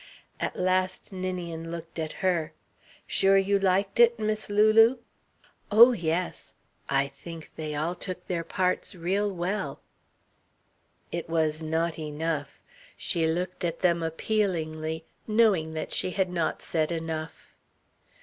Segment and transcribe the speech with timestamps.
[0.39, 2.53] At last Ninian looked at her.
[3.05, 4.97] "Sure you liked it, Miss Lulu?"
[5.69, 6.55] "Oh, yes!
[6.89, 9.79] I think they all took their parts real well."
[11.11, 12.63] It was not enough.
[12.97, 17.55] She looked at them appealingly, knowing that she had not said enough.